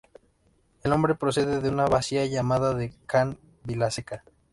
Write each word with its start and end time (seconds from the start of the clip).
El 0.81 0.89
nombre 0.89 1.13
procede 1.13 1.61
de 1.61 1.69
una 1.69 1.85
masía 1.85 2.25
llamada 2.25 2.73
de 2.73 2.91
Can 3.05 3.37
Vilaseca. 3.65 4.23